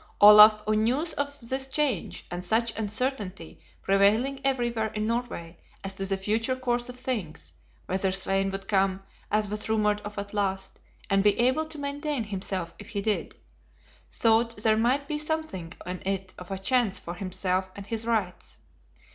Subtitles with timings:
[0.19, 6.07] Olaf on news of this change, and such uncertainty prevailing everywhere in Norway as to
[6.07, 7.53] the future course of things,
[7.85, 10.79] whether Svein would come, as was rumored of at last,
[11.11, 13.35] and be able to maintain himself if he did,
[14.09, 18.57] thought there might be something in it of a chance for himself and his rights.